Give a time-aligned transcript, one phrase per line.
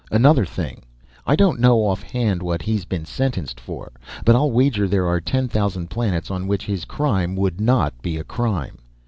[0.09, 0.81] Another thing;
[1.27, 3.91] I don't know offhand what he's been sentenced for,
[4.25, 8.17] but I'll wager there are ten thousand planets on which his crime would not be
[8.17, 8.79] a crime.